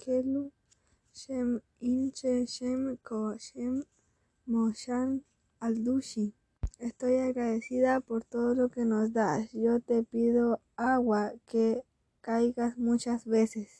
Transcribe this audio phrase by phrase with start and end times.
[0.00, 0.50] Kelu,
[1.12, 3.84] Shem Inche, Shem Ko, Shem
[4.48, 5.22] Moshan
[5.60, 6.32] Aldushi.
[6.78, 9.52] Estoy agradecida por todo lo que nos das.
[9.52, 11.82] Yo te pido agua, que
[12.22, 13.70] caigas muchas veces.